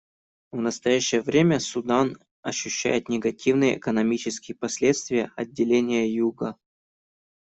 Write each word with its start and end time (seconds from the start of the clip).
В 0.51 0.57
настоящее 0.57 1.21
время 1.21 1.59
Судан 1.59 2.17
ощущает 2.41 3.07
негативные 3.07 3.77
экономические 3.77 4.57
последствия 4.57 5.31
отделения 5.35 6.11
Юга. 6.11 6.57